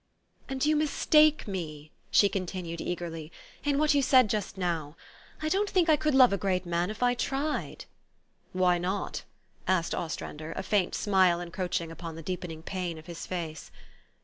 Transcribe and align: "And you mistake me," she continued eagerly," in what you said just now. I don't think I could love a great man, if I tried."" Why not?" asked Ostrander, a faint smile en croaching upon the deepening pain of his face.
"And 0.49 0.65
you 0.65 0.75
mistake 0.75 1.47
me," 1.47 1.91
she 2.09 2.27
continued 2.27 2.81
eagerly," 2.81 3.31
in 3.63 3.77
what 3.77 3.93
you 3.93 4.01
said 4.01 4.31
just 4.31 4.57
now. 4.57 4.95
I 5.43 5.47
don't 5.47 5.69
think 5.69 5.89
I 5.89 5.95
could 5.95 6.15
love 6.15 6.33
a 6.33 6.39
great 6.39 6.65
man, 6.65 6.89
if 6.89 7.03
I 7.03 7.13
tried."" 7.13 7.85
Why 8.51 8.79
not?" 8.79 9.21
asked 9.67 9.93
Ostrander, 9.93 10.53
a 10.57 10.63
faint 10.63 10.95
smile 10.95 11.39
en 11.39 11.51
croaching 11.51 11.91
upon 11.91 12.15
the 12.15 12.23
deepening 12.23 12.63
pain 12.63 12.97
of 12.97 13.05
his 13.05 13.27
face. 13.27 13.69